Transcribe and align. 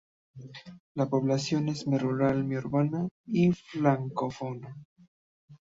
La 0.95 1.07
población 1.07 1.69
es 1.69 1.85
mi 1.85 1.95
rural 1.99 2.43
mi 2.43 2.55
urbana 2.57 3.07
y 3.27 3.51
francófona. 3.51 4.75